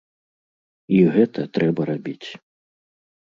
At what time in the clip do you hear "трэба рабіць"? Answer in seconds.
1.59-2.27